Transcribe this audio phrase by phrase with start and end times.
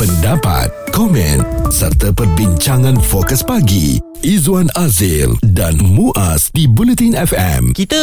[0.00, 1.40] pendapat, komen
[1.72, 7.72] serta perbincangan fokus pagi Izwan Azil dan Muaz di Bulletin FM.
[7.72, 7.96] Kita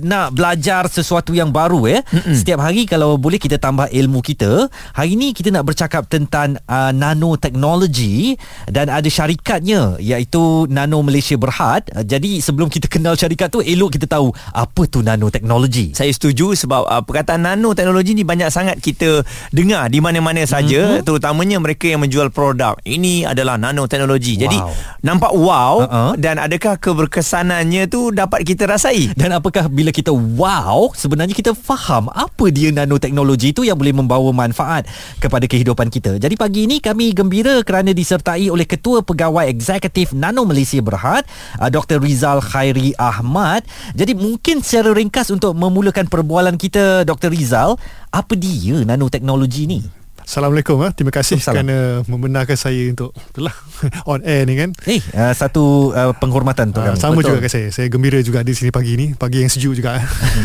[0.00, 2.00] nak belajar sesuatu yang baru ya.
[2.00, 2.32] Mm-mm.
[2.32, 4.72] Setiap hari kalau boleh kita tambah ilmu kita.
[4.96, 8.40] Hari ini kita nak bercakap tentang uh, nanoteknologi
[8.72, 11.92] dan ada syarikatnya iaitu Nano Malaysia Berhad.
[11.92, 15.92] Uh, jadi sebelum kita kenal syarikat tu elok kita tahu apa tu nanoteknologi.
[15.92, 21.04] Saya setuju sebab uh, perkataan nanoteknologi ni banyak sangat kita dengar di mana-mana saja mm-hmm.
[21.04, 22.78] terutamanya mereka yang menjual produk.
[22.86, 24.38] Ini adalah nanoteknologi.
[24.38, 24.42] Wow.
[24.46, 24.58] Jadi
[25.00, 26.12] nampak wow uh-uh.
[26.20, 32.12] dan adakah keberkesanannya tu dapat kita rasai dan apakah bila kita wow sebenarnya kita faham
[32.12, 34.84] apa dia nanoteknologi itu yang boleh membawa manfaat
[35.16, 40.44] kepada kehidupan kita jadi pagi ini kami gembira kerana disertai oleh Ketua Pegawai Eksekutif Nano
[40.44, 41.24] Malaysia Berhad
[41.56, 41.98] uh, Dr.
[42.00, 43.64] Rizal Khairi Ahmad
[43.96, 47.32] jadi mungkin secara ringkas untuk memulakan perbualan kita Dr.
[47.32, 47.80] Rizal
[48.12, 49.99] apa dia nanoteknologi ni
[50.30, 50.94] Assalamualaikum ah.
[50.94, 53.50] Terima kasih kerana membenarkan saya untuk itulah
[54.14, 54.70] on air ni kan.
[54.86, 57.34] Eh, uh, satu uh, penghormatan tu uh, Sama Betul.
[57.34, 57.74] juga ke saya.
[57.74, 59.98] Saya gembira juga di sini pagi ni, pagi yang sejuk juga.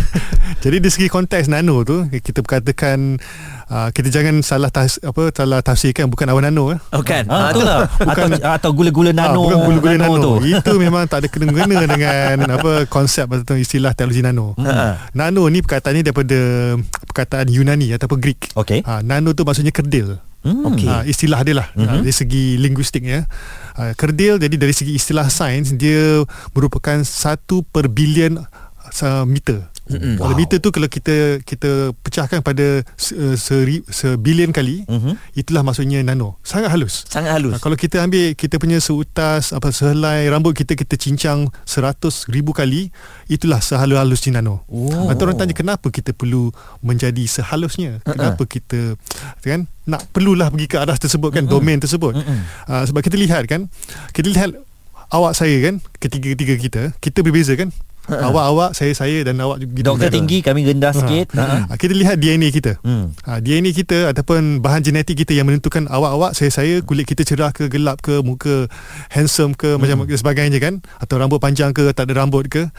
[0.66, 3.22] Jadi di segi konteks nano tu, kita berkatakan
[3.70, 6.80] uh, kita jangan salah tas, apa salah tafsirkan bukan awan nano eh.
[6.94, 7.24] Bukan.
[7.30, 7.78] Ah, itulah.
[8.10, 9.46] bukan, atau atau gula-gula nano.
[9.46, 10.34] Ah, bukan gula-gula nano, nano tu.
[10.52, 14.58] Itu memang tak ada kena-mengena dengan apa konsep atau istilah teknologi nano.
[14.58, 14.98] Hmm.
[15.14, 16.38] Nano ni perkataan ni daripada
[17.10, 18.54] perkataan Yunani ataupun Greek.
[18.58, 18.82] Okay.
[18.82, 20.18] Uh, nano tu maksudnya kerdil.
[20.46, 20.78] Hmm.
[20.78, 20.86] Okay.
[20.86, 21.90] Uh, istilah dia lah mm-hmm.
[21.90, 23.26] uh, dari segi linguistiknya
[23.82, 26.22] uh, kerdil jadi dari segi istilah sains dia
[26.54, 30.18] merupakan satu per bilion uh, meter Mm-hmm.
[30.18, 30.34] Wow.
[30.34, 35.38] Meter tu kalau kita kita pecahkan pada se, seri, sebilion kali, mm-hmm.
[35.38, 36.42] itulah maksudnya nano.
[36.42, 37.06] Sangat halus.
[37.06, 37.58] Sangat halus.
[37.58, 42.52] Ha, kalau kita ambil kita punya seutas apa sehelai rambut kita kita cincang seratus ribu
[42.52, 42.90] kali,
[43.30, 44.66] itulah sehalus-halus nano.
[44.68, 45.08] Oh.
[45.08, 46.50] Atau orang tanya kenapa kita perlu
[46.82, 48.02] menjadi sehalusnya?
[48.04, 48.14] Uh-uh.
[48.18, 48.98] Kenapa kita
[49.46, 51.54] kan nak perlulah pergi ke arah tersebut kan, uh-uh.
[51.62, 52.18] domain tersebut.
[52.18, 52.40] Uh-uh.
[52.66, 53.70] Uh, sebab kita lihat kan,
[54.12, 54.50] kita lihat
[55.14, 57.70] awak saya kan, ketiga-ketiga kita, kita berbeza kan?
[58.06, 58.16] Ha.
[58.30, 61.00] Awak-awak Saya-saya Dan awak juga Doktor tinggi Kami rendah ha.
[61.02, 61.66] sikit ha.
[61.66, 61.74] Ha.
[61.74, 63.06] Kita lihat DNA kita hmm.
[63.26, 63.42] ha.
[63.42, 68.06] DNA kita Ataupun bahan genetik kita Yang menentukan Awak-awak Saya-saya Kulit kita cerah ke Gelap
[68.06, 68.70] ke Muka
[69.10, 69.82] handsome ke hmm.
[69.82, 72.70] Macam sebagainya kan Atau rambut panjang ke Tak ada rambut ke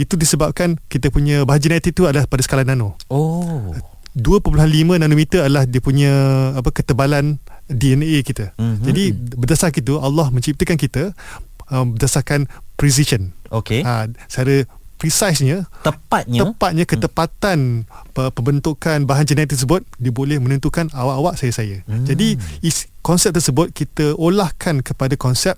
[0.00, 3.76] Itu disebabkan Kita punya bahan genetik tu Adalah pada skala nano Oh
[4.18, 4.58] 2.5
[4.98, 6.10] nanometer adalah dia punya
[6.58, 7.38] apa ketebalan
[7.70, 8.50] DNA kita.
[8.58, 8.82] Mm-hmm.
[8.82, 11.14] Jadi berdasarkan itu Allah menciptakan kita
[11.70, 12.50] um, berdasarkan
[12.80, 13.36] precision.
[13.52, 13.84] Okey.
[13.84, 14.64] Ha, secara
[15.00, 16.92] precisenya tepatnya tepatnya hmm.
[16.92, 17.58] ketepatan
[17.88, 18.30] hmm.
[18.36, 21.80] pembentukan bahan genetik tersebut dia boleh menentukan awak-awak saya saya.
[21.88, 22.04] Hmm.
[22.04, 25.56] Jadi is, konsep tersebut kita olahkan kepada konsep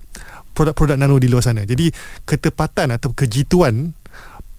[0.55, 1.67] produk-produk nano di luar sana.
[1.67, 1.91] Jadi
[2.23, 3.91] ketepatan atau kejituan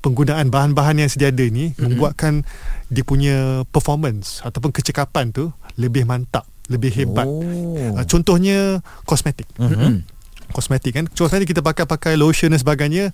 [0.04, 1.80] penggunaan bahan-bahan yang sedia ada ni hmm.
[1.80, 2.44] membuatkan
[2.92, 5.48] dia punya performance ataupun kecekapan tu
[5.80, 7.24] lebih mantap, lebih hebat.
[7.24, 7.72] Oh.
[7.72, 9.48] Uh, contohnya kosmetik.
[9.56, 10.04] Hmm
[10.54, 11.04] kosmetik kan?
[11.10, 13.10] Contohnya kita pakai-pakai lotion dan sebagainya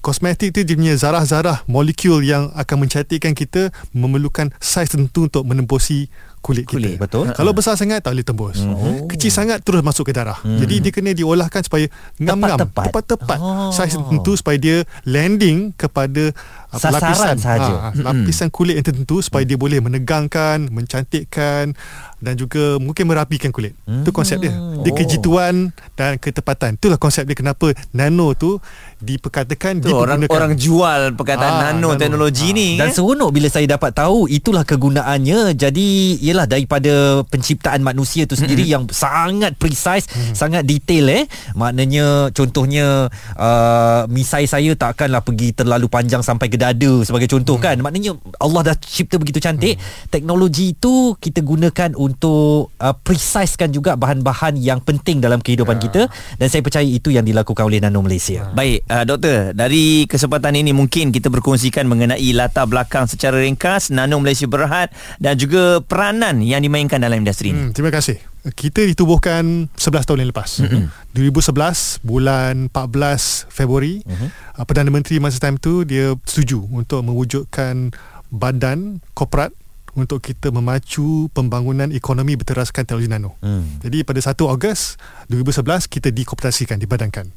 [0.00, 6.08] Kosmetik tu dia punya zarah-zarah molekul yang akan mencantikkan kita memerlukan saiz tertentu untuk menembusi
[6.40, 7.04] kulit, kulit kita.
[7.04, 7.26] Betul.
[7.36, 8.58] Kalau besar sangat tak boleh tembus.
[8.64, 9.06] Oh.
[9.06, 10.40] Kecil sangat terus masuk ke darah.
[10.40, 10.56] Hmm.
[10.56, 11.86] Jadi dia kena diolahkan supaya
[12.16, 13.70] ngam-ngam tepat-tepat oh.
[13.70, 16.32] saiz tertentu supaya dia landing kepada
[16.70, 17.72] Sasaran lapisan sahaja.
[17.82, 21.74] Ha, lapisan kulit yang tertentu supaya dia boleh menegangkan, mencantikkan
[22.22, 23.74] dan juga mungkin merapikan kulit.
[23.90, 24.06] Hmm.
[24.06, 24.54] Itu konsep dia.
[24.54, 24.94] Dia oh.
[24.94, 26.78] kejituan dan ketepatan.
[26.78, 28.62] Itulah konsep dia kenapa nano tu
[29.02, 32.56] diperkatakan tu, orang orang jual perkataan ha, nano, nano teknologi ha.
[32.56, 35.58] ni dan seronok bila saya dapat tahu itulah kegunaannya.
[35.58, 38.72] Jadi ialah daripada penciptaan manusia tu sendiri hmm.
[38.72, 40.38] yang sangat precise, hmm.
[40.38, 41.26] sangat detail eh.
[41.58, 47.64] Maknanya contohnya uh, misai saya takkanlah pergi terlalu panjang sampai ke dada sebagai contoh hmm.
[47.66, 47.76] kan.
[47.82, 49.76] Maknanya Allah dah cipta begitu cantik.
[49.76, 50.08] Hmm.
[50.08, 55.82] Teknologi itu kita gunakan untuk uh, precisekan juga bahan-bahan yang penting dalam kehidupan ya.
[55.90, 56.02] kita
[56.38, 58.46] dan saya percaya itu yang dilakukan oleh Nano Malaysia.
[58.46, 58.54] Hmm.
[58.54, 64.22] Baik, uh, doktor, dari kesempatan ini mungkin kita berkongsikan mengenai latar belakang secara ringkas Nano
[64.22, 67.64] Malaysia Berhad dan juga peran peranan yang dimainkan dalam industri ini?
[67.64, 68.20] Hmm, terima kasih.
[68.52, 70.60] Kita ditubuhkan 11 tahun yang lepas.
[70.60, 71.16] Mm-hmm.
[71.16, 74.28] 2011 bulan 14 Februari, mm-hmm.
[74.68, 77.96] Perdana Menteri masa time tu dia setuju untuk mewujudkan
[78.28, 79.56] badan korporat
[80.00, 83.36] untuk kita memacu pembangunan ekonomi berteraskan teknologi nano.
[83.44, 83.80] Hmm.
[83.84, 84.96] Jadi pada 1 Ogos
[85.28, 87.28] 2011 kita dikooptasikan, dibadankan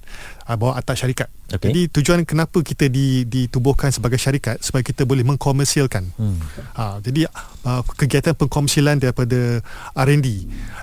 [0.48, 1.28] uh, bawah atas syarikat.
[1.52, 1.70] Okay.
[1.70, 6.10] Jadi tujuan kenapa kita di, ditubuhkan sebagai syarikat supaya kita boleh mengkomersialkan.
[6.18, 6.40] Hmm.
[6.74, 7.30] Uh, jadi
[7.68, 9.62] uh, kegiatan pengkomersialan daripada
[9.94, 10.28] R&D,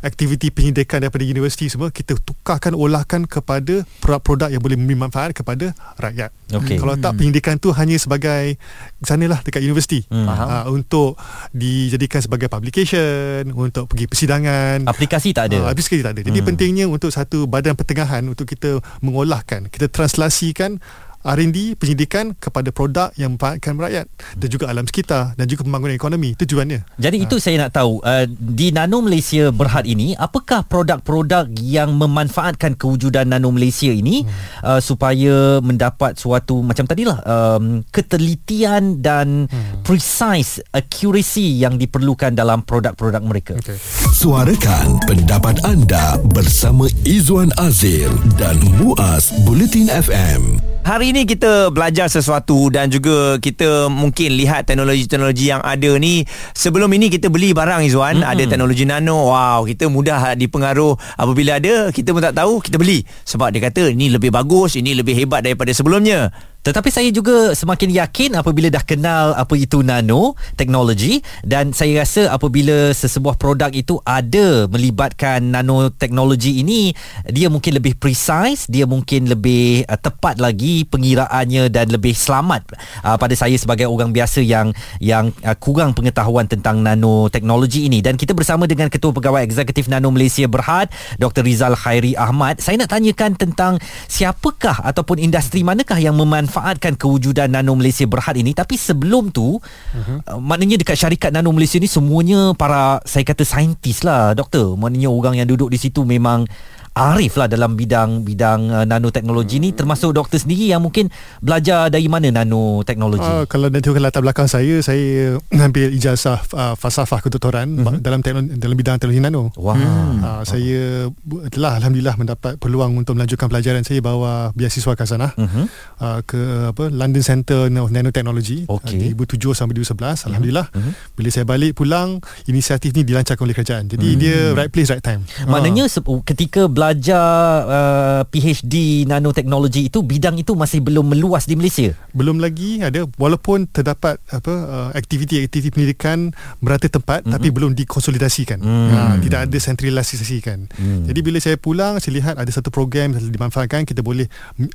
[0.04, 5.74] aktiviti penyidikan daripada universiti semua kita tukarkan olahkan kepada produk-produk yang boleh memberi manfaat kepada
[5.98, 6.30] rakyat.
[6.50, 6.76] Okay.
[6.78, 7.18] Kalau tak hmm.
[7.18, 8.58] penyidikan tu hanya sebagai
[9.02, 10.26] sanalah dekat universiti hmm.
[10.26, 11.14] uh, untuk
[11.54, 14.90] di dijadikan sebagai publication untuk pergi persidangan.
[14.90, 15.64] Aplikasi tak ada?
[15.64, 16.20] Uh, aplikasi tak ada.
[16.26, 16.48] Jadi hmm.
[16.50, 20.82] pentingnya untuk satu badan pertengahan untuk kita mengolahkan kita translasikan
[21.20, 24.06] R&D penyidikan kepada produk yang memanfaatkan rakyat
[24.40, 26.96] dan juga alam sekitar dan juga pembangunan ekonomi tujuannya.
[26.96, 27.24] Jadi ha.
[27.28, 33.28] itu saya nak tahu uh, di Nano Malaysia Berhad ini apakah produk-produk yang memanfaatkan kewujudan
[33.28, 34.64] Nano Malaysia ini hmm.
[34.64, 39.84] uh, supaya mendapat suatu macam tadilah um, ketelitian dan hmm.
[39.84, 43.54] precise accuracy yang diperlukan dalam produk-produk mereka.
[43.60, 43.76] Okay.
[44.16, 50.69] Suarakan pendapat anda bersama Izwan Azil dan Muaz Bulletin FM.
[50.80, 56.24] Hari ini kita belajar sesuatu dan juga kita mungkin lihat teknologi-teknologi yang ada ni.
[56.56, 58.32] Sebelum ini kita beli barang Izwan, mm-hmm.
[58.32, 59.28] ada teknologi nano.
[59.28, 63.04] Wow, kita mudah dipengaruh apabila ada, kita pun tak tahu, kita beli.
[63.28, 66.32] Sebab dia kata ini lebih bagus, ini lebih hebat daripada sebelumnya.
[66.60, 72.28] Tetapi saya juga semakin yakin apabila dah kenal apa itu nano teknologi dan saya rasa
[72.28, 76.92] apabila sesebuah produk itu ada melibatkan nano teknologi ini
[77.32, 82.76] dia mungkin lebih precise, dia mungkin lebih uh, tepat lagi pengiraannya dan lebih selamat
[83.08, 88.04] uh, pada saya sebagai orang biasa yang yang uh, kurang pengetahuan tentang nano teknologi ini
[88.04, 92.60] dan kita bersama dengan Ketua Pegawai Eksekutif Nano Malaysia Berhad Dr Rizal Khairi Ahmad.
[92.60, 93.80] Saya nak tanyakan tentang
[94.12, 99.62] siapakah ataupun industri manakah yang memanfaatkan memanfaatkan kewujudan Nano Malaysia Berhad ini tapi sebelum tu
[99.62, 100.26] uh-huh.
[100.26, 105.08] uh, maknanya dekat syarikat Nano Malaysia ni semuanya para saya kata saintis lah doktor maknanya
[105.14, 106.44] orang yang duduk di situ memang
[106.90, 109.64] arif lah dalam bidang bidang uh, nanoteknologi hmm.
[109.64, 111.06] ni termasuk doktor sendiri yang mungkin
[111.38, 117.22] belajar dari mana nanoteknologi uh, kalau nanti latar belakang saya saya ambil ijazah uh, falsafah
[117.22, 118.02] kedoktoran uh-huh.
[118.02, 119.76] dalam teknologi, dalam bidang teknologi nano wow.
[119.78, 121.06] uh, saya
[121.54, 125.66] telah alhamdulillah mendapat peluang untuk melanjutkan pelajaran saya bawa beasiswa ke sana uh-huh.
[126.02, 126.40] uh, ke
[126.74, 129.14] apa London Center of Nanotechnology okay.
[129.14, 130.92] uh, 2007 sampai 2011 alhamdulillah uh-huh.
[131.14, 132.18] bila saya balik pulang
[132.50, 134.18] inisiatif ni dilancarkan oleh kerajaan jadi uh-huh.
[134.18, 136.20] dia right place right time maknanya uh.
[136.26, 137.28] ketika belajar
[137.68, 141.92] uh, PhD nanoteknologi itu bidang itu masih belum meluas di Malaysia.
[142.16, 146.32] Belum lagi ada walaupun terdapat apa uh, aktiviti-aktiviti pendidikan
[146.64, 147.36] merata tempat mm-hmm.
[147.36, 148.64] tapi belum dikonsolidasikan.
[148.64, 148.88] Mm.
[148.96, 150.72] Ha, tidak ada sentralisasikan.
[150.72, 151.04] Mm.
[151.12, 154.24] Jadi bila saya pulang saya lihat ada satu program yang dimanfaatkan kita boleh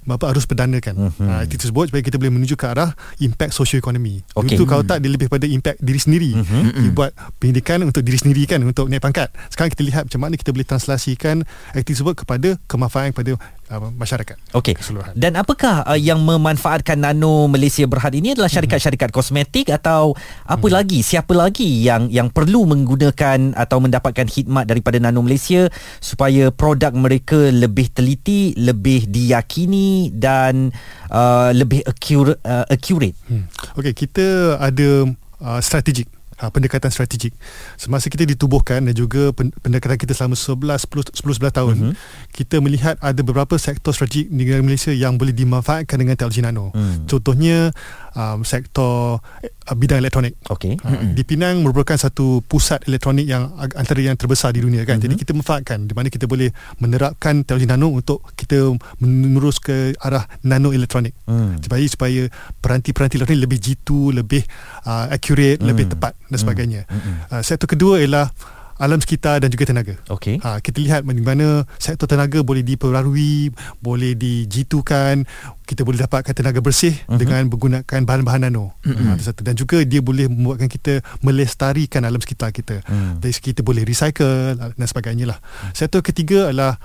[0.05, 1.09] apa harus perdanakan.
[1.09, 1.25] Mm-hmm.
[1.25, 4.21] Ha, itu tersebut supaya kita boleh menuju ke arah impact socio-ekonomi.
[4.37, 4.61] Okay.
[4.61, 6.31] Itu kalau tak dia lebih pada impact diri sendiri.
[6.37, 6.93] Mm-hmm.
[6.93, 7.11] buat
[7.41, 9.33] pendidikan untuk diri sendiri kan untuk naik pangkat.
[9.49, 11.41] Sekarang kita lihat macam mana kita boleh translasikan
[11.73, 13.31] aktiviti tersebut kepada kemanfaatan kepada
[13.71, 14.35] uh, masyarakat.
[14.51, 14.75] Okey.
[15.15, 20.13] Dan apakah uh, yang memanfaatkan Nano Malaysia Berhad ini adalah syarikat-syarikat kosmetik atau
[20.43, 20.75] apa hmm.
[20.75, 20.99] lagi?
[20.99, 25.71] Siapa lagi yang yang perlu menggunakan atau mendapatkan khidmat daripada Nano Malaysia
[26.03, 30.75] supaya produk mereka lebih teliti, lebih diyakini dan
[31.09, 32.43] uh, lebih accurate?
[32.43, 33.15] Uh, accurate?
[33.31, 33.47] Hmm.
[33.79, 35.07] Okey, kita ada
[35.39, 37.31] uh, strategik uh, pendekatan strategik.
[37.79, 41.93] Semasa kita ditubuhkan dan juga pendekatan kita selama 11 10 11 tahun, uh-huh.
[42.35, 46.71] kita melihat ada beberapa sektor strategik di negara Malaysia yang boleh dimanfaatkan dengan teknologi nano.
[46.71, 47.07] Uh-huh.
[47.07, 47.71] Contohnya
[48.15, 50.35] um, sektor uh, bidang elektronik.
[50.47, 50.75] Okay.
[50.81, 51.11] Uh, uh-huh.
[51.13, 54.97] Di Penang merupakan satu pusat elektronik yang antara yang terbesar di dunia kan.
[54.97, 55.05] Uh-huh.
[55.07, 56.49] Jadi kita memanfaatkan di mana kita boleh
[56.79, 61.15] menerapkan teknologi nano untuk kita menerus ke arah nano elektronik.
[61.27, 61.59] Uh-huh.
[61.61, 62.21] Supaya supaya
[62.59, 64.41] peranti-peranti elektronik lebih jitu, lebih
[64.87, 65.69] uh, accurate, uh-huh.
[65.71, 66.81] lebih tepat dan sebagainya.
[66.89, 67.15] Mm-hmm.
[67.31, 68.29] Uh, sektor kedua ialah
[68.75, 69.95] alam sekitar dan juga tenaga.
[70.11, 70.35] Okay.
[70.43, 75.23] Ha, kita lihat bagaimana sektor tenaga boleh diperbarui, boleh dijitukan,
[75.63, 77.15] kita boleh dapatkan tenaga bersih uh-huh.
[77.15, 78.75] dengan menggunakan bahan-bahan nano.
[78.83, 79.15] Uh-huh.
[79.15, 82.83] Ha, dan juga dia boleh membuatkan kita melestarikan alam sekitar kita.
[82.83, 83.15] Uh-huh.
[83.23, 85.39] Dari kita boleh recycle dan sebagainya lah.
[85.71, 86.75] Sektor ketiga adalah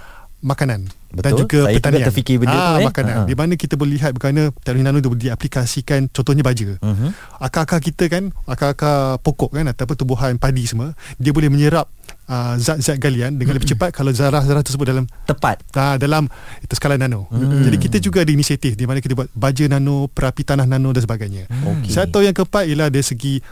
[0.40, 1.22] makanan Betul.
[1.22, 2.00] dan juga Saya pertanian.
[2.00, 2.86] Saya terfikir benda ha, tu eh.
[2.88, 3.14] Makanan.
[3.14, 3.24] Ha.
[3.28, 6.76] Di mana kita boleh lihat bagaimana teknologi nano boleh diaplikasikan contohnya baja.
[6.80, 7.10] Uh-huh.
[7.42, 11.90] Akar-akar kita kan, akar-akar pokok kan ataupun tumbuhan padi semua, dia boleh menyerap
[12.30, 16.30] uh, zat-zat galian dengan lebih cepat kalau zarah-zarah tersebut dalam tepat uh, dalam
[16.62, 17.26] itu skala nano.
[17.28, 17.66] Hmm.
[17.66, 21.02] Jadi kita juga ada inisiatif di mana kita buat baja nano, perapi tanah nano dan
[21.02, 21.50] sebagainya.
[21.50, 21.90] Okay.
[21.90, 23.42] Satu yang keempat ialah dari segi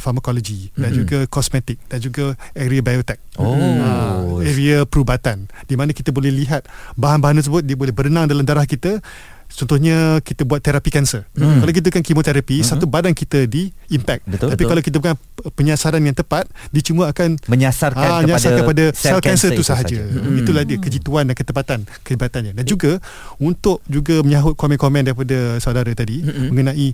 [0.00, 0.80] pharmacology mm-hmm.
[0.80, 3.20] dan juga kosmetik dan juga area biotech.
[3.36, 3.54] Oh.
[3.54, 8.64] Uh, area perubatan di mana kita boleh lihat bahan-bahan tersebut dia boleh berenang dalam darah
[8.64, 9.02] kita
[9.50, 11.26] Contohnya kita buat terapi kanser.
[11.34, 11.60] Hmm.
[11.60, 12.66] Kalau kita kan kemoterapi, hmm.
[12.66, 14.24] satu badan kita di impact.
[14.24, 14.70] Betul, Tapi betul.
[14.70, 15.16] kalau kita bukan
[15.58, 19.98] penyasaran yang tepat, dia cuma akan menyasarkan, aa, kepada, menyasarkan kepada sel kanser itu sahaja.
[20.00, 20.40] Hmm.
[20.40, 22.52] Itulah dia kejituan dan ketepatan kehebatannya.
[22.54, 23.02] Dan juga
[23.42, 26.48] untuk juga menyahut komen-komen daripada saudara tadi hmm.
[26.54, 26.88] mengenai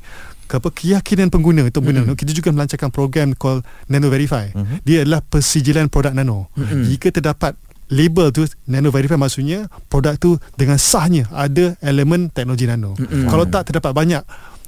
[0.46, 2.18] apa keyakinan pengguna untuk pengguna mm-hmm.
[2.22, 4.54] kita juga melancarkan program called Nano Verify.
[4.54, 4.78] Mm-hmm.
[4.86, 6.46] Dia adalah persijilan produk nano.
[6.54, 6.82] Mm-hmm.
[6.86, 7.58] Jika terdapat
[7.90, 12.99] label tu nano verify maksudnya produk tu dengan sahnya ada elemen teknologi nano.
[12.99, 13.31] Mm-hmm.
[13.31, 14.23] Kalau tak terdapat banyak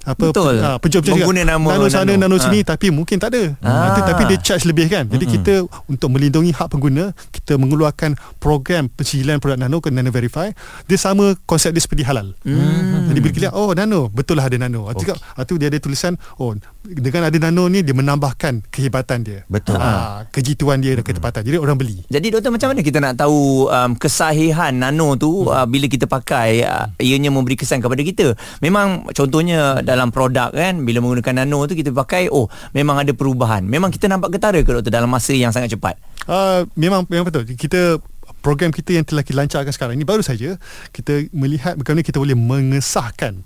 [0.08, 0.56] apa Betul.
[0.56, 2.22] Pe, uh, penjual-penjual Mengguna cakap, nama nano sana nano.
[2.24, 2.66] nano sini Ah.
[2.72, 3.42] tapi mungkin tak ada.
[3.60, 3.92] Ah.
[3.92, 4.06] Ah.
[4.08, 5.04] Tapi dia charge lebih kan.
[5.04, 5.34] Jadi Mm-mm.
[5.42, 10.48] kita untuk melindungi hak pengguna, kita mengeluarkan program pensihilan produk nano ke Nano Verify.
[10.88, 12.32] Dia sama konsep dia seperti halal.
[12.40, 13.10] Hmm.
[13.12, 14.88] Jadi bila kita lihat oh nano, betul lah ada nano.
[14.88, 15.56] Artinya okay.
[15.60, 19.38] dia ada tulisan oh dengan ada nano ni dia menambahkan kehebatan dia.
[19.50, 19.76] Betul.
[19.76, 21.42] Ah, kejituan dia dan ketepatan.
[21.42, 22.06] Jadi orang beli.
[22.06, 26.62] Jadi doktor macam mana kita nak tahu um, kesahihan nano tu uh, bila kita pakai
[26.64, 28.26] uh, ianya memberi kesan kepada kita.
[28.62, 33.66] Memang contohnya dalam produk kan bila menggunakan nano tu kita pakai oh memang ada perubahan.
[33.66, 35.98] Memang kita nampak getara ke doktor dalam masa yang sangat cepat.
[36.24, 37.42] Uh, memang memang betul.
[37.44, 37.98] Kita
[38.40, 40.56] program kita yang telah kita lancarkan sekarang ini baru saja
[40.94, 43.42] kita melihat bagaimana kita boleh mengesahkan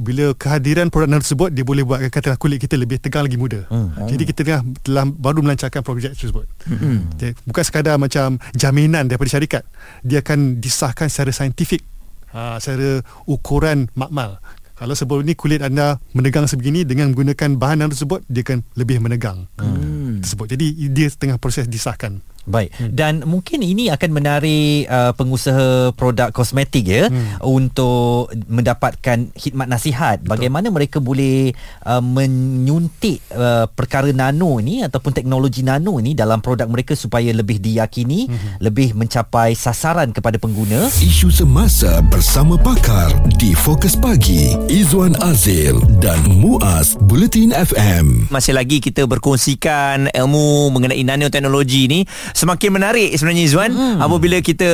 [0.00, 3.68] bila kehadiran produk tersebut dia boleh buatkan katakan kulit kita lebih tegang lagi muda.
[3.68, 3.92] Hmm.
[4.08, 6.48] Jadi kita tengah telah baru melancarkan projek tersebut.
[6.64, 7.04] Hmm.
[7.20, 9.62] Jadi, bukan sekadar macam jaminan daripada syarikat.
[10.00, 11.84] Dia akan disahkan secara saintifik.
[12.32, 14.40] Ha, secara ukuran makmal.
[14.80, 19.44] Kalau sebelum ni kulit anda menegang sebegini dengan menggunakan bahan tersebut dia akan lebih menegang.
[19.60, 20.24] Hmm.
[20.24, 20.56] Tersebut.
[20.56, 22.24] Jadi dia tengah proses disahkan.
[22.48, 22.72] Baik.
[22.76, 22.90] Hmm.
[22.96, 27.44] Dan mungkin ini akan menarik uh, pengusaha produk kosmetik ya hmm.
[27.44, 30.30] untuk mendapatkan khidmat nasihat Betul.
[30.32, 31.52] bagaimana mereka boleh
[31.84, 37.60] uh, menyuntik uh, perkara nano ini ataupun teknologi nano ini dalam produk mereka supaya lebih
[37.60, 38.64] diyakini, hmm.
[38.64, 40.88] lebih mencapai sasaran kepada pengguna.
[40.88, 48.32] Isu semasa bersama pakar di Fokus Pagi Izwan Azil dan Muaz Bulletin FM.
[48.32, 52.00] Masih lagi kita berkongsikan ilmu mengenai nanoteknologi ni
[52.34, 53.98] semakin menarik sebenarnya Izwan hmm.
[54.00, 54.70] apabila kita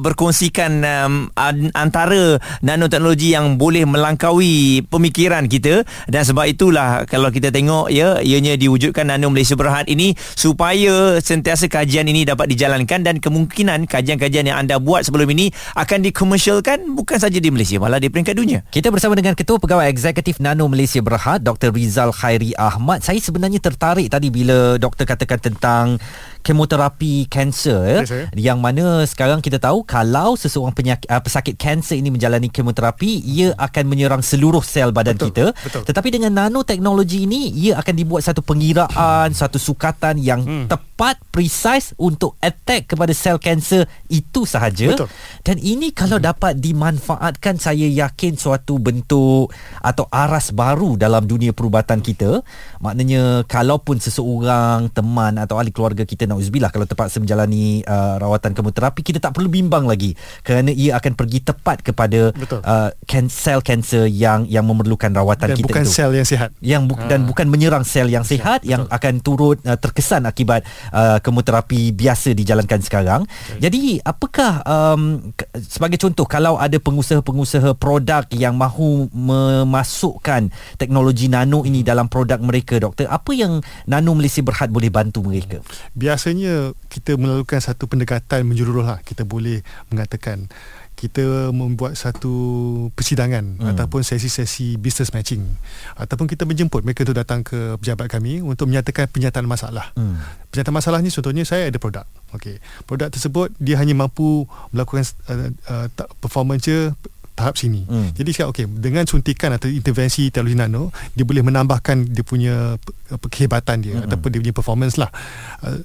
[0.00, 1.28] berkongsikan um,
[1.74, 8.54] antara nanoteknologi yang boleh melangkaui pemikiran kita dan sebab itulah kalau kita tengok ya ianya
[8.58, 14.58] diwujudkan Nano Malaysia Berhad ini supaya sentiasa kajian ini dapat dijalankan dan kemungkinan kajian-kajian yang
[14.60, 18.60] anda buat sebelum ini akan dikomersialkan bukan saja di Malaysia malah di peringkat dunia.
[18.68, 21.72] Kita bersama dengan Ketua Pegawai Eksekutif Nano Malaysia Berhad Dr.
[21.72, 23.00] Rizal Khairi Ahmad.
[23.00, 25.86] Saya sebenarnya tertarik tadi bila doktor katakan tentang
[26.42, 32.00] kemoterapi kanser ya, Yes, yang mana sekarang kita tahu kalau seseorang penyakit uh, pesakit kanser
[32.00, 35.82] ini menjalani kemoterapi ia akan menyerang seluruh sel badan Betul, kita betul.
[35.84, 40.66] tetapi dengan nanoteknologi ini ia akan dibuat satu pengiraan satu sukatan yang hmm.
[40.72, 40.87] tepat
[41.30, 45.08] precise untuk attack kepada sel kanser itu sahaja Betul.
[45.46, 46.26] dan ini kalau hmm.
[46.26, 52.42] dapat dimanfaatkan saya yakin suatu bentuk atau aras baru dalam dunia perubatan kita
[52.82, 59.00] maknanya kalaupun seseorang teman atau ahli keluarga kita nauzubillah kalau terpaksa menjalani uh, rawatan kemoterapi
[59.06, 62.60] kita tak perlu bimbang lagi kerana ia akan pergi tepat kepada Betul.
[62.66, 66.50] uh, can- sel kanser yang yang memerlukan rawatan Dan kita bukan itu sel yang sihat.
[66.58, 67.06] yang bu- Ah.
[67.06, 72.32] dan bukan menyerang sel yang sihat yang akan turut uh, terkesan akibat uh, kemoterapi biasa
[72.32, 73.22] dijalankan sekarang.
[73.58, 81.82] Jadi apakah um, sebagai contoh kalau ada pengusaha-pengusaha produk yang mahu memasukkan teknologi nano ini
[81.82, 85.60] dalam produk mereka doktor, apa yang Nano Malaysia Berhad boleh bantu mereka?
[85.92, 88.98] Biasanya kita melakukan satu pendekatan menyeluruh lah.
[89.04, 89.60] Kita boleh
[89.92, 90.48] mengatakan
[90.98, 92.34] kita membuat satu
[92.98, 93.70] persidangan hmm.
[93.70, 95.46] ataupun sesi-sesi business matching
[95.94, 99.94] ataupun kita menjemput mereka tu datang ke pejabat kami untuk menyatakan penyataan masalah.
[99.94, 100.18] Hmm.
[100.50, 102.02] Penyataan masalah ni contohnya saya ada produk.
[102.34, 102.58] Okey.
[102.82, 105.86] Produk tersebut dia hanya mampu melakukan uh, uh,
[106.18, 106.66] performance
[107.38, 107.86] tahap sini.
[107.86, 108.10] Hmm.
[108.10, 112.74] Jadi saya okey dengan suntikan atau intervensi teknologi nano dia boleh menambahkan dia punya
[113.14, 114.10] apa, kehebatan dia hmm.
[114.10, 115.14] ataupun dia punya performance lah.
[115.62, 115.78] Uh,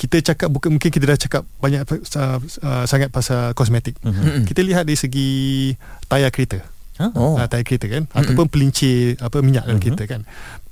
[0.00, 4.00] kita cakap bukan mungkin kita dah cakap banyak uh, uh, sangat pasal kosmetik.
[4.00, 4.48] Mm-hmm.
[4.48, 5.28] Kita lihat dari segi
[6.08, 6.64] tayar kereta.
[7.12, 7.36] Oh.
[7.36, 8.16] Uh, tayar kereta kan mm-hmm.
[8.16, 9.92] ataupun pelincir apa minyak dalam mm-hmm.
[10.00, 10.20] kereta kan.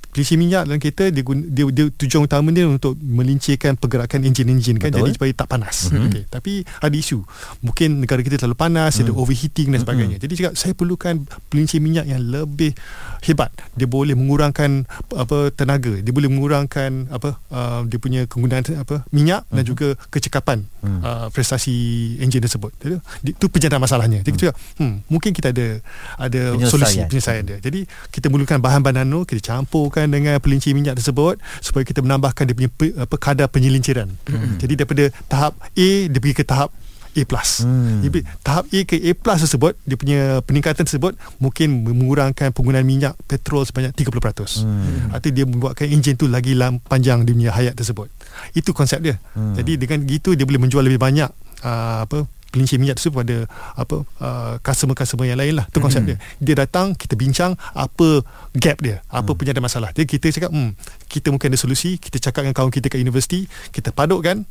[0.09, 4.81] Pelincir minyak dalam kereta dia, guna, dia, dia tujuan utama dia untuk melincirkan pergerakan enjin-enjin
[4.81, 5.89] kan jadi supaya tak panas.
[5.89, 6.05] Mm-hmm.
[6.09, 6.23] Okay.
[6.25, 7.21] Tapi ada isu.
[7.61, 9.05] Mungkin negara kita terlalu panas, mm.
[9.05, 10.17] ada overheating dan sebagainya.
[10.17, 10.25] Mm-hmm.
[10.25, 11.13] Jadi cakap saya perlukan
[11.51, 12.73] pelincir minyak yang lebih
[13.21, 13.53] hebat.
[13.75, 19.45] Dia boleh mengurangkan apa tenaga, dia boleh mengurangkan apa uh, dia punya penggunaan apa minyak
[19.45, 19.55] mm-hmm.
[19.61, 20.99] dan juga kecekapan mm.
[21.05, 21.75] uh, prestasi
[22.23, 22.71] enjin tersebut.
[22.79, 22.95] Jadi
[23.35, 24.23] itu penjataan masalahnya.
[24.23, 24.41] Jadi mm.
[24.41, 25.67] cakap, hmm, mungkin kita ada
[26.15, 27.57] ada solusi penyelesaian dia.
[27.59, 32.55] Jadi kita mulakan bahan-bahan nano, kita campurkan dengan pelincir minyak tersebut supaya kita menambahkan dia
[32.55, 34.07] punya apa kadar penyelinciran.
[34.29, 34.55] Hmm.
[34.55, 36.71] Jadi daripada tahap A dia pergi ke tahap
[37.09, 37.23] A+.
[37.65, 38.05] Hmm.
[38.05, 43.65] Jadi tahap A ke A+ tersebut dia punya peningkatan tersebut mungkin mengurangkan penggunaan minyak petrol
[43.65, 44.63] sebanyak 30%.
[44.63, 45.11] Hmm.
[45.11, 48.07] Artinya dia membuatkan enjin tu lagi panjang dia punya hayat tersebut.
[48.55, 49.17] Itu konsep dia.
[49.33, 49.57] Hmm.
[49.57, 51.29] Jadi dengan gitu dia boleh menjual lebih banyak
[51.65, 53.37] uh, apa pelincir minyak tersebut pada
[53.77, 55.65] apa uh, customer-customer yang lain lah.
[55.69, 56.19] Tu konsep mm-hmm.
[56.41, 56.53] dia.
[56.53, 58.25] Dia datang kita bincang apa
[58.57, 59.37] gap dia apa mm.
[59.37, 59.89] punya ada masalah.
[59.93, 60.73] Jadi kita cakap hmm,
[61.07, 61.97] kita mungkin ada solusi.
[61.97, 64.43] Kita cakap dengan kawan kita kat universiti kita padukkan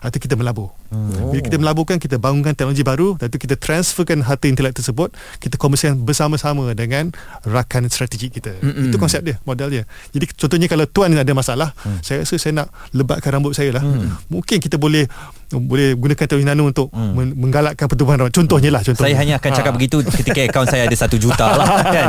[0.00, 0.72] atau kita melabur.
[0.90, 1.30] Hmm.
[1.30, 6.02] Bila kita melaburkan kita bangunkan teknologi baru dan kita transferkan harta intelek tersebut kita komersialkan
[6.02, 7.14] bersama-sama dengan
[7.46, 8.58] rakan strategi kita.
[8.58, 8.90] Hmm.
[8.90, 9.82] Itu konsep dia, model dia.
[10.10, 12.02] Jadi contohnya kalau tuan ada masalah, hmm.
[12.02, 13.82] saya rasa saya nak lebatkan rambut saya lah.
[13.82, 14.18] Hmm.
[14.26, 15.06] Mungkin kita boleh
[15.50, 17.34] boleh gunakan teknologi nano untuk hmm.
[17.38, 18.34] menggalakkan pertumbuhan rambut.
[18.34, 18.82] Contohnya lah.
[18.82, 19.10] Contohnya.
[19.10, 19.76] Saya hanya akan cakap ha.
[19.78, 21.66] begitu ketika akaun saya ada satu juta lah.
[21.94, 22.08] Kan?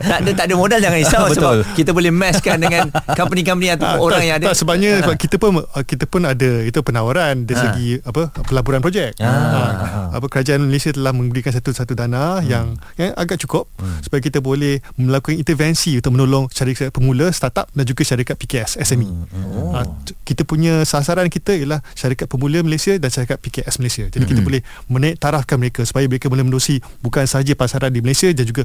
[0.00, 1.36] tak, ada, tak ada modal jangan risau Betul.
[1.36, 4.46] sebab kita boleh matchkan dengan company-company atau ha, orang tak, yang ada.
[4.52, 5.12] Tak, sebabnya ha.
[5.16, 5.50] kita pun
[5.84, 7.64] kita pun ada itu penawaran dari ha.
[7.68, 9.20] segi apa pelaburan projek.
[9.20, 9.28] Ha.
[9.28, 9.60] Ha.
[9.60, 10.00] Ha.
[10.16, 12.48] Apa kerajaan Malaysia telah memberikan satu satu dana hmm.
[12.48, 14.08] yang yang agak cukup hmm.
[14.08, 19.06] supaya kita boleh melakukan intervensi untuk menolong syarikat pemula startup dan juga syarikat PKS SME.
[19.06, 19.28] Hmm.
[19.28, 19.70] Hmm.
[19.76, 19.80] Ha.
[20.24, 24.04] kita punya sasaran kita ialah syarikat pemula Malaysia dan syarikat PKS Malaysia.
[24.08, 24.30] Jadi mm-hmm.
[24.30, 28.48] kita boleh menaik tarafkan mereka supaya mereka boleh menerusi bukan sahaja pasaran di Malaysia dan
[28.48, 28.64] juga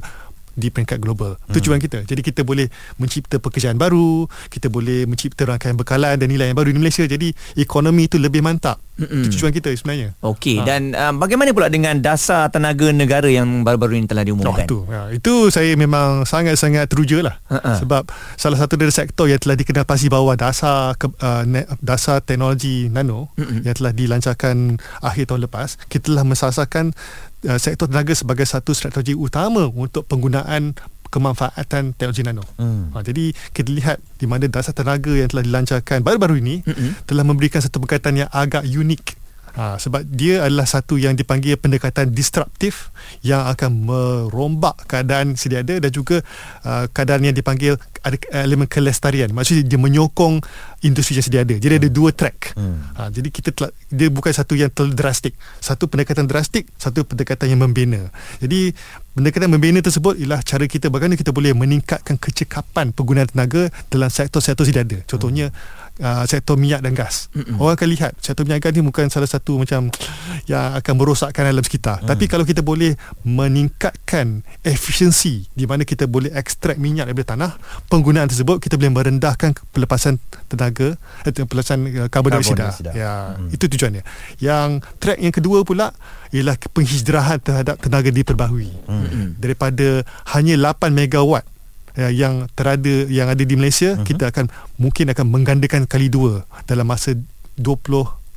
[0.58, 1.38] di peringkat global.
[1.46, 1.54] Hmm.
[1.54, 2.02] Tujuan kita.
[2.02, 2.66] Jadi kita boleh
[2.98, 7.06] mencipta pekerjaan baru, kita boleh mencipta rangkaian bekalan dan nilai yang baru di Malaysia.
[7.06, 8.82] Jadi ekonomi itu lebih mantap.
[8.98, 9.22] Hmm.
[9.22, 10.18] Itu tujuan kita sebenarnya.
[10.18, 10.58] Okey.
[10.58, 10.66] Ha.
[10.66, 14.66] Dan um, bagaimana pula dengan dasar tenaga negara yang baru-baru ini telah diumumkan?
[14.66, 14.78] Oh, itu.
[14.90, 17.38] Ya, itu saya memang sangat-sangat teruja lah.
[17.46, 17.78] Ha-ha.
[17.78, 21.46] Sebab salah satu dari sektor yang telah dikenal pasti bawah dasar ke, uh,
[21.78, 23.62] dasar teknologi nano hmm.
[23.62, 26.90] yang telah dilancarkan akhir tahun lepas, kita telah mensasarkan
[27.38, 30.74] Uh, sektor tenaga sebagai satu strategi utama untuk penggunaan
[31.08, 32.44] kemanfaatan teknologi nano.
[32.60, 32.92] Hmm.
[32.92, 37.08] Ha, jadi kita lihat di mana dasar tenaga yang telah dilancarkan baru-baru ini hmm.
[37.08, 39.17] telah memberikan satu pendekatan yang agak unik
[39.58, 42.94] Ha, sebab dia adalah satu yang dipanggil pendekatan disruptif
[43.26, 46.22] yang akan merombak keadaan sedia ada dan juga
[46.62, 47.74] uh, keadaan yang dipanggil
[48.06, 49.34] ada elemen kelestarian.
[49.34, 50.38] Maksudnya dia menyokong
[50.86, 51.58] industri yang sedia ada.
[51.58, 51.82] Jadi hmm.
[51.82, 52.54] ada dua track.
[52.54, 52.78] Hmm.
[52.94, 55.34] Ha, jadi kita telah, dia bukan satu yang terlalu drastik.
[55.58, 58.14] Satu pendekatan drastik, satu pendekatan yang membina.
[58.38, 58.70] Jadi
[59.18, 64.62] pendekatan membina tersebut ialah cara kita bagaimana kita boleh meningkatkan kecekapan penggunaan tenaga dalam sektor-sektor
[64.62, 65.02] sedia ada.
[65.02, 67.30] Contohnya hmm uh, sektor minyak dan gas.
[67.34, 67.58] Mm-mm.
[67.58, 69.90] Orang akan lihat sektor minyak dan gas ni bukan salah satu macam
[70.50, 72.02] yang akan merosakkan alam sekitar.
[72.02, 72.08] Mm.
[72.08, 72.94] Tapi kalau kita boleh
[73.26, 77.50] meningkatkan efisiensi di mana kita boleh ekstrak minyak daripada tanah,
[77.90, 82.94] penggunaan tersebut kita boleh merendahkan pelepasan tenaga atau eh, pelepasan uh, karbon dioksida.
[82.94, 83.54] Ya, mm.
[83.54, 84.02] itu tujuannya.
[84.40, 84.68] Yang
[85.02, 85.92] track yang kedua pula
[86.32, 88.70] ialah penghijrahan terhadap tenaga diperbaharui.
[88.86, 89.40] Mm.
[89.40, 90.04] Daripada
[90.36, 91.57] hanya 8 megawatt
[91.98, 94.06] uh, yang terada yang ada di Malaysia uh-huh.
[94.06, 94.46] kita akan
[94.78, 97.18] mungkin akan menggandakan kali dua dalam masa
[97.58, 97.82] 20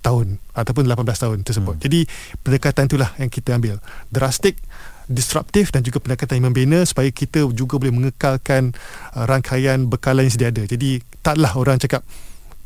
[0.02, 1.76] tahun ataupun 18 tahun tersebut.
[1.78, 1.84] Hmm.
[1.86, 2.00] Jadi
[2.41, 3.78] pendekatan itulah yang kita ambil.
[4.10, 4.58] Drastik,
[5.06, 8.74] disruptif dan juga pendekatan yang membina supaya kita juga boleh mengekalkan
[9.13, 10.65] uh, rangkaian bekalan yang sedia ada.
[10.65, 12.02] Jadi taklah orang cakap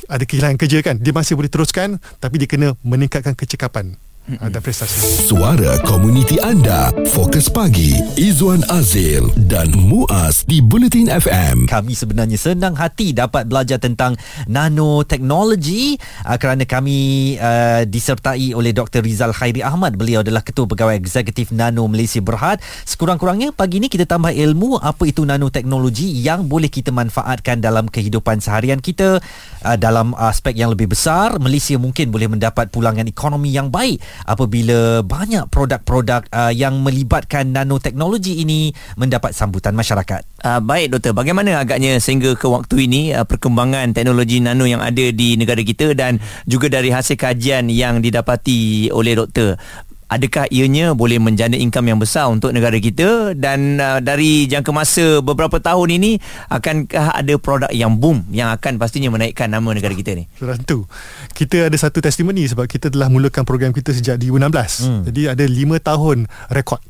[0.08, 0.96] ada kehilangan kerja kan.
[1.04, 4.00] Dia masih boleh teruskan tapi dia kena meningkatkan kecekapan
[4.42, 5.30] ada prestasi.
[5.30, 11.70] Suara komuniti anda, Fokus Pagi, Izwan Azil dan Muaz di Bulletin FM.
[11.70, 14.18] Kami sebenarnya senang hati dapat belajar tentang
[14.50, 19.06] nanoteknologi uh, kerana kami uh, disertai oleh Dr.
[19.06, 19.94] Rizal Khairi Ahmad.
[19.94, 22.66] Beliau adalah Ketua Pegawai Eksekutif Nano Malaysia Berhad.
[22.90, 28.42] Sekurang-kurangnya pagi ini kita tambah ilmu apa itu nanoteknologi yang boleh kita manfaatkan dalam kehidupan
[28.42, 29.22] seharian kita
[29.62, 31.38] uh, dalam aspek yang lebih besar.
[31.38, 38.40] Malaysia mungkin boleh mendapat pulangan ekonomi yang baik apabila banyak produk-produk uh, yang melibatkan nanoteknologi
[38.40, 40.24] ini mendapat sambutan masyarakat.
[40.40, 45.12] Uh, baik doktor, bagaimana agaknya sehingga ke waktu ini uh, perkembangan teknologi nano yang ada
[45.12, 49.60] di negara kita dan juga dari hasil kajian yang didapati oleh doktor
[50.06, 55.06] adakah ianya boleh menjana income yang besar untuk negara kita dan uh, dari jangka masa
[55.26, 56.12] beberapa tahun ini
[56.50, 60.30] akankah ada produk yang boom yang akan pastinya menaikkan nama negara kita ni?
[60.38, 60.86] Tentu
[61.34, 65.02] kita ada satu testimoni sebab kita telah mulakan program kita sejak 2016 hmm.
[65.10, 66.18] jadi ada 5 tahun
[66.54, 66.82] rekod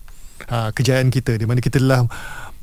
[0.52, 2.04] uh, kejayaan kita di mana kita telah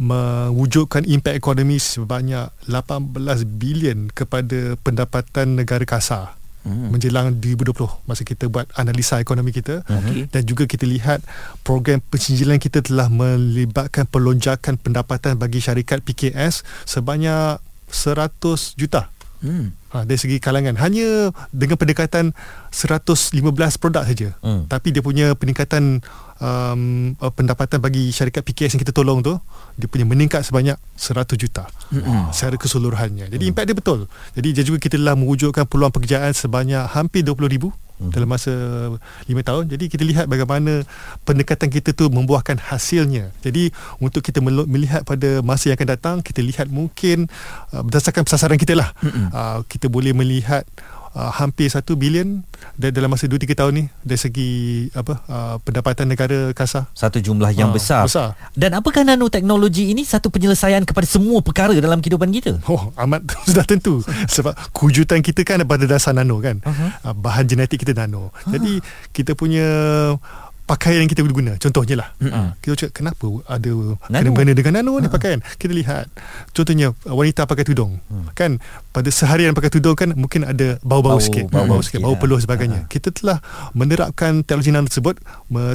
[0.01, 3.13] mewujudkan impak ekonomi sebanyak 18
[3.61, 6.89] bilion kepada pendapatan negara kasar hmm.
[6.91, 10.27] menjelang 2020 masa kita buat analisa ekonomi kita okay.
[10.33, 11.23] dan juga kita lihat
[11.63, 17.61] program pensinjilan kita telah melibatkan pelonjakan pendapatan bagi syarikat PKS sebanyak
[17.93, 19.12] 100 juta
[19.43, 19.75] Hmm.
[19.91, 22.33] Ha, dari segi kalangan hanya dengan pendekatan
[22.71, 23.43] 115
[23.83, 24.39] produk saja.
[24.41, 24.71] Hmm.
[24.71, 26.01] Tapi dia punya peningkatan
[26.43, 29.39] um, uh, pendapatan bagi syarikat PKS yang kita tolong tu
[29.79, 32.35] dia punya meningkat sebanyak 100 juta mm-hmm.
[32.35, 33.51] secara keseluruhannya jadi mm.
[33.55, 33.99] impact dia betul
[34.37, 37.73] jadi dia juga kita telah mewujudkan peluang pekerjaan sebanyak hampir 20
[38.03, 38.15] ribu mm.
[38.19, 38.53] dalam masa
[39.31, 39.65] 5 tahun.
[39.71, 40.83] Jadi kita lihat bagaimana
[41.23, 43.31] pendekatan kita tu membuahkan hasilnya.
[43.47, 43.71] Jadi
[44.03, 47.31] untuk kita melihat pada masa yang akan datang kita lihat mungkin
[47.71, 48.91] uh, berdasarkan sasaran kita lah.
[49.31, 50.67] Uh, kita boleh melihat
[51.17, 52.45] uh, hampir 1 bilion
[52.79, 54.51] dalam masa 2 3 tahun ni dari segi
[54.95, 56.89] apa uh, pendapatan negara kasar.
[56.95, 58.03] Satu jumlah yang Ah, besar.
[58.07, 58.29] besar.
[58.53, 62.61] Dan apakah nanoteknologi ini satu penyelesaian kepada semua perkara dalam kehidupan kita?
[62.69, 67.15] Oh amat sudah tentu sebab kewujudan kita kan pada dasar nano kan uh-huh.
[67.17, 69.65] bahan genetik kita nano jadi kita punya
[70.65, 72.55] pakaian yang kita boleh guna contohnya lah uh-huh.
[72.63, 73.73] kita cakap kenapa ada
[74.09, 76.07] kena-mengena dengan nano ni pakaian kita lihat
[76.55, 78.31] contohnya wanita pakai tudung uh-huh.
[78.33, 78.63] kan
[78.95, 82.15] pada seharian pakai tudung kan mungkin ada bau-bau Bau- sikit bau-bau bau sikit sikit, bau
[82.15, 82.21] ya.
[82.21, 83.39] peluh sebagainya kita telah
[83.75, 85.19] menerapkan teknologi nano tersebut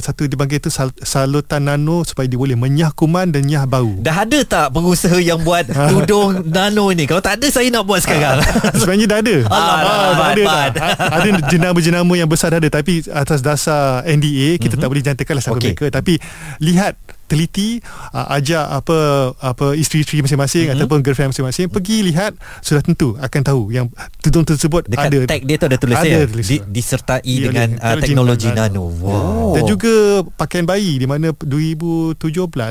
[0.00, 4.24] satu dipanggil itu sal- salutan nano supaya dia boleh menyah kuman dan nyah bau Dah
[4.24, 7.04] ada tak pengusaha yang buat tudung nano ni?
[7.04, 8.40] Kalau tak ada saya nak buat sekarang.
[8.80, 9.36] Sebenarnya dah ada.
[9.44, 10.44] Alamak, dah ada Mat, dah.
[10.48, 10.72] Mat.
[11.12, 14.82] Ada jenama-jenama yang besar dah ada tapi atas dasar NDA kita mm-hmm.
[14.86, 15.74] tak boleh jantakanlah siapa okay.
[15.74, 16.14] mereka tapi
[16.62, 16.94] lihat
[17.28, 17.78] teliti
[18.10, 18.98] uh, ajak apa
[19.38, 20.80] apa isteri-isteri masing-masing mm-hmm.
[20.80, 22.32] ataupun girlfriend masing-masing pergi lihat
[22.64, 23.86] sudah tentu akan tahu yang
[24.24, 26.24] tudung tersebut Dekat ada tag dia tu ada tulis ada ya?
[26.24, 28.84] tulis Di, disertai Ya, dengan oleh uh, teknologi teknologi nano.
[28.88, 29.52] Wow.
[29.54, 29.92] Dan juga
[30.34, 32.16] pakaian bayi di mana 2017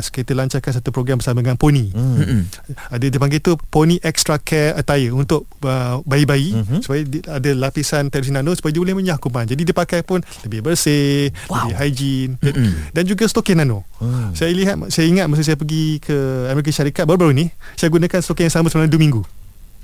[0.09, 1.93] kita lancarkan satu program bersama dengan Pony.
[1.93, 2.47] Hmm.
[2.89, 6.63] Ada dipanggil tu Pony Extra Care Attire untuk uh, bayi-bayi Mhm.
[6.63, 6.81] mm-hmm.
[6.81, 9.45] supaya di, ada lapisan teknologi nano supaya dia boleh menyah kuman.
[9.45, 11.69] Jadi dia pakai pun lebih bersih, Wow.
[11.69, 12.95] lebih hygiene mm-hmm.
[12.95, 13.83] dan juga stokin nano.
[13.97, 14.31] Hmm.
[14.33, 16.15] Saya lihat saya ingat masa saya pergi ke
[16.51, 19.21] Amerika Syarikat baru-baru ni saya gunakan stokin yang sama selama 2 minggu.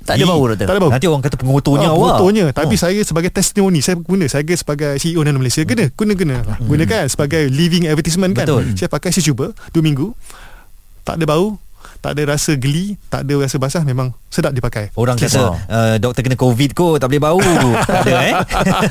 [0.04, 0.44] Tak ada bau.
[0.52, 0.92] Tak ada bau.
[0.92, 2.20] Nanti orang kata pengotornya Ah, awak.
[2.20, 6.60] Fotonya Tapi saya sebagai testimoni Saya guna Saya sebagai CEO Nano Malaysia Kena Guna-guna lah
[6.60, 8.76] Gunakan sebagai living advertisement kan Betul.
[8.76, 10.12] Saya pakai Saya cuba 2 minggu
[11.08, 11.56] Tak ada bau
[12.04, 16.20] Tak ada rasa geli Tak ada rasa basah Memang sedap dipakai Orang kata uh, doktor
[16.20, 17.40] kena covid kot tak boleh bau.
[17.88, 18.34] tak ada eh.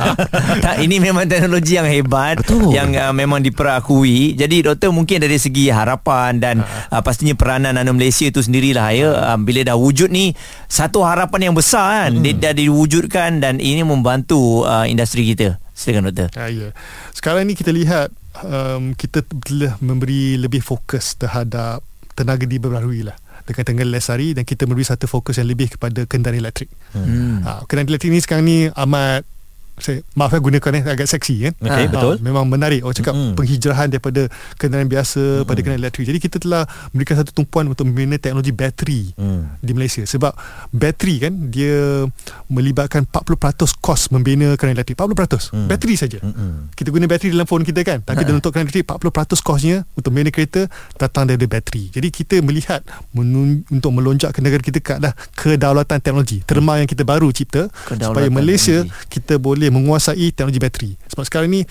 [0.65, 2.73] tak, ini memang teknologi yang hebat Betul.
[2.73, 4.33] yang uh, memang diperakui.
[4.33, 9.09] Jadi doktor mungkin dari segi harapan dan uh, pastinya peranan Nano Malaysia itu sendirilah ya
[9.11, 10.33] uh, bila dah wujud ni
[10.71, 12.23] satu harapan yang besar kan hmm.
[12.23, 15.59] dia dah diwujudkan dan ini membantu uh, industri kita.
[15.73, 16.29] Silakan doktor.
[16.37, 16.69] Ah, ya.
[17.11, 18.13] Sekarang ni kita lihat
[18.45, 21.81] um, Kita telah memberi lebih fokus terhadap
[22.13, 26.39] Tenaga diperbaharui lah dengan tenaga lestari dan kita memberi satu fokus yang lebih kepada kenderaan
[26.39, 26.71] elektrik.
[26.95, 27.43] Hmm.
[27.43, 29.27] Ha, kenderaan elektrik ni sekarang ni amat
[29.75, 31.53] saya, maaf saya gunakan eh, agak seksi kan.
[31.59, 32.15] Okey, Ah, betul.
[32.19, 32.81] memang menarik.
[32.81, 33.33] Orang cakap Mm-mm.
[33.33, 36.05] penghijrahan daripada kenderaan biasa pada kenderaan elektrik.
[36.05, 39.49] Jadi kita telah memberikan satu tumpuan untuk membina teknologi bateri Hmm.
[39.57, 40.33] di Malaysia sebab
[40.71, 42.05] bateri kan dia
[42.47, 43.37] melibatkan 40%
[43.77, 45.67] kos membina kenderaan elektrik 40% Hmm.
[45.67, 46.73] bateri saja Mm-mm.
[46.73, 50.09] kita guna bateri dalam phone kita kan tapi dalam untuk kenderaan elektrik 40% kosnya untuk
[50.09, 52.81] membina kereta datang dari bateri jadi kita melihat
[53.11, 58.07] menun- untuk melonjakkan negara kita ke arah kedaulatan teknologi terma yang kita baru cipta Kedaulatan
[58.07, 59.09] supaya Malaysia teknologi.
[59.09, 61.61] kita boleh menguasai teknologi bateri sebab sekarang ni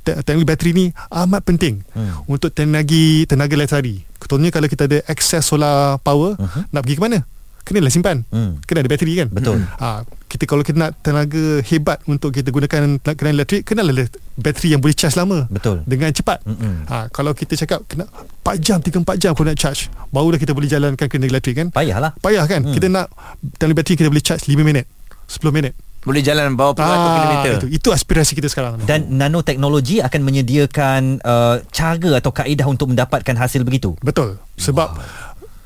[0.00, 2.22] te- teknologi bateri ni amat penting Hmm.
[2.26, 6.60] untuk teknologi tenaga lestari contohnya kalau kita ada access solar power Mhm.
[6.68, 7.18] nak pergi ke mana
[7.60, 8.58] kenalah simpan Hmm.
[8.60, 9.62] kena ada bateri kan Betul.
[9.76, 14.70] ha, kita kalau kita nak tenaga hebat untuk kita gunakan kenderaan elektrik kenalah ada bateri
[14.70, 15.82] yang boleh charge lama Betul.
[15.84, 16.86] dengan cepat Mm-mm.
[16.86, 18.06] ha, kalau kita cakap kena
[18.40, 22.14] 4 jam 3-4 jam kalau nak charge barulah kita boleh jalankan kenderaan elektrik kan Payahlah.
[22.16, 22.72] payah kan Hmm.
[22.72, 23.06] kita nak
[23.52, 24.86] teknologi bateri kita boleh charge 5 minit
[25.28, 27.52] 10 minit Boleh jalan puluh ratus kilometer.
[27.60, 33.36] itu, itu aspirasi kita sekarang Dan nanoteknologi akan menyediakan uh, cara atau kaedah untuk mendapatkan
[33.36, 33.92] hasil begitu.
[34.00, 34.40] Betul.
[34.56, 35.04] Sebab wow.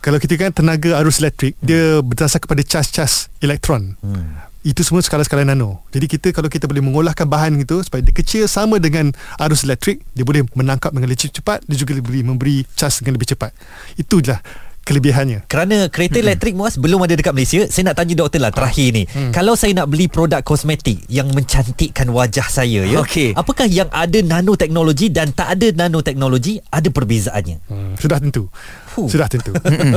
[0.03, 1.67] kalau kita kan tenaga arus elektrik, hmm.
[1.67, 3.95] dia berdasar kepada cas-cas elektron.
[4.03, 4.43] Hmm.
[4.65, 5.85] Itu semua skala-skala nano.
[5.93, 10.01] Jadi kita kalau kita boleh mengolahkan bahan itu supaya dia kecil sama dengan arus elektrik,
[10.17, 13.53] dia boleh menangkap dengan lebih cepat, dia juga boleh memberi cas dengan lebih cepat.
[14.01, 14.41] Itulah
[14.85, 15.49] kelebihannya.
[15.49, 19.03] Kerana kereta elektrik muas belum ada dekat Malaysia, saya nak tanya doktor lah terakhir ni.
[19.09, 19.33] Hmm.
[19.33, 23.01] Kalau saya nak beli produk kosmetik yang mencantikkan wajah saya ya.
[23.03, 23.35] Okey.
[23.35, 27.57] Apakah yang ada nanoteknologi dan tak ada nanoteknologi ada perbezaannya?
[27.67, 28.47] Hmm, sudah tentu.
[28.95, 29.09] Fuh.
[29.11, 29.51] Sudah tentu.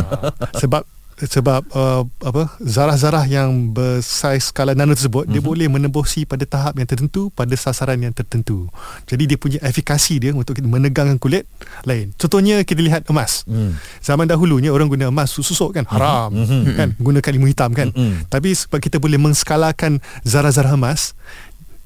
[0.63, 5.33] Sebab sebab uh, apa zarah-zarah yang bersaiz skala nano tersebut mm-hmm.
[5.33, 8.69] dia boleh menembusi pada tahap yang tertentu pada sasaran yang tertentu.
[9.09, 11.49] Jadi dia punya efikasi dia untuk menegangkan kulit
[11.89, 12.13] lain.
[12.21, 13.41] Contohnya kita lihat emas.
[13.49, 13.73] Hmm.
[14.05, 16.77] Zaman dahulunya orang guna emas susuk kan haram Mhm.
[16.77, 17.89] kan gunakan ilmu hitam kan.
[17.89, 18.29] Mhm.
[18.29, 21.17] Tapi sebab kita boleh mengskalakan zarah-zarah emas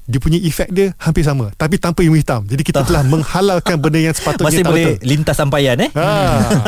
[0.02, 2.42] dia punya efek dia hampir sama tapi tanpa ilmu hitam.
[2.46, 5.06] Jadi kita telah menghalalkan benda yang sepatutnya Masih tak boleh betul.
[5.06, 5.90] lintas sampaian eh?
[5.94, 6.06] Ha.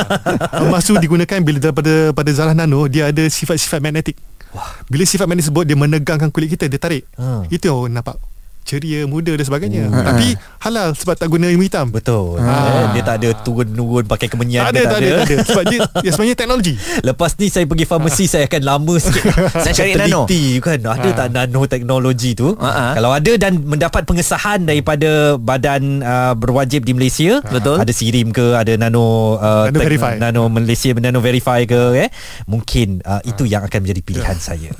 [0.62, 4.16] Emas tu digunakan bila daripada pada zarah nano dia ada sifat-sifat magnetik.
[4.54, 4.70] Wah.
[4.86, 7.04] Bila sifat magnetik tersebut dia menegangkan kulit kita dia tarik.
[7.18, 7.46] Ha.
[7.50, 8.16] Itu yang orang nampak
[8.64, 9.92] ceria, muda dan sebagainya.
[9.92, 10.02] Hmm.
[10.02, 11.92] Tapi halal sebab tak guna ilmu hitam.
[11.92, 12.40] Betul.
[12.40, 12.96] Ha.
[12.96, 14.66] Dia tak ada turun-nurun pakai kemenyan.
[14.66, 15.36] Tak ada, tak, ada, tak ada.
[15.44, 16.74] Sebab dia ya, sebenarnya teknologi.
[17.08, 19.24] Lepas ni saya pergi farmasi saya akan lama sikit.
[19.64, 20.24] saya cari nano.
[20.64, 20.78] kan.
[20.80, 21.14] Ada ha.
[21.14, 22.56] tak nano teknologi tu?
[22.56, 22.96] Ha.
[22.96, 27.44] Kalau ada dan mendapat pengesahan daripada badan uh, berwajib di Malaysia.
[27.44, 27.78] Betul.
[27.78, 30.16] Ada sirim ke, ada nano uh, nano verify.
[30.16, 32.08] Nano Malaysia nano verify ke eh.
[32.48, 34.42] Mungkin uh, itu yang akan menjadi pilihan ya.
[34.42, 34.70] saya.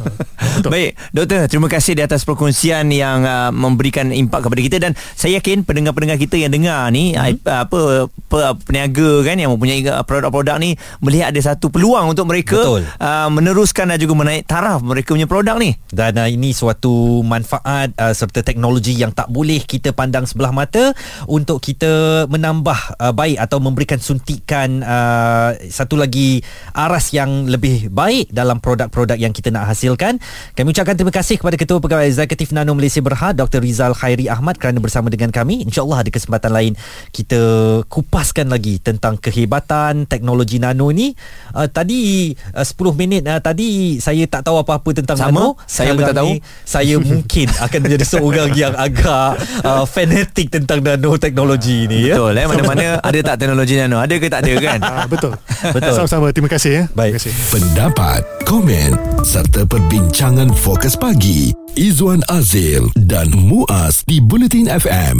[0.65, 5.43] Baik, doktor, terima kasih di atas perkongsian yang uh, memberikan impak kepada kita dan saya
[5.43, 7.43] yakin pendengar-pendengar kita yang dengar ni hmm.
[7.45, 13.29] apa, apa peniaga kan yang mempunyai produk-produk ni melihat ada satu peluang untuk mereka uh,
[13.29, 15.75] meneruskan dan juga menaik taraf mereka punya produk ni.
[15.91, 20.95] Dan uh, ini suatu manfaat uh, serta teknologi yang tak boleh kita pandang sebelah mata
[21.27, 26.45] untuk kita menambah uh, baik atau memberikan suntikan uh, satu lagi
[26.77, 30.21] aras yang lebih baik dalam produk-produk yang kita nak hasilkan.
[30.55, 33.64] Kami ucapkan terima kasih kepada Ketua Pegawai Eksekutif Nano Malaysia Berhad Dr.
[33.65, 35.65] Rizal Khairi Ahmad kerana bersama dengan kami.
[35.65, 36.73] InsyaAllah ada kesempatan lain
[37.11, 37.41] kita
[37.89, 41.17] kupaskan lagi tentang kehebatan teknologi nano ni.
[41.57, 45.49] Uh, tadi uh, 10 minit uh, tadi saya tak tahu apa-apa tentang Sama, nano.
[45.65, 46.33] Saya pun tak tahu.
[46.69, 52.13] Saya mungkin akan menjadi seorang yang agak uh, fanatik tentang nano teknologi ni.
[52.13, 52.21] Ya?
[52.21, 52.33] Betul.
[52.37, 52.43] Ya?
[52.45, 52.47] Eh?
[52.51, 53.97] Mana-mana ada tak teknologi nano?
[54.03, 54.79] Ada ke tak ada kan?
[54.85, 55.33] Uh, betul.
[55.77, 55.95] betul.
[55.97, 56.27] Sama-sama.
[56.35, 56.73] Terima kasih.
[56.75, 56.83] Ya.
[56.93, 57.17] Baik.
[57.17, 57.33] Terima kasih.
[57.55, 58.91] Pendapat, komen
[59.25, 65.19] serta perbincangan fokus pagi Izwan Azil dan Muaz di Bulletin FM.